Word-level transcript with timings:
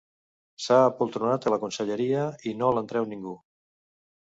S'ha 0.63 0.79
apoltronat 0.85 1.45
a 1.45 1.53
la 1.55 1.59
conselleria 1.65 2.25
i 2.53 2.57
no 2.65 2.73
l'en 2.79 2.91
treu 2.95 3.09
ningú. 3.15 3.39